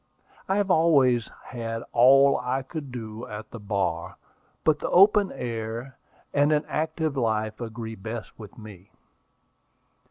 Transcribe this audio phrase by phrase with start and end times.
[0.49, 4.17] "I have always had all I could do at the bar;
[4.63, 5.95] but the open air
[6.33, 8.89] and an active life agree best with me."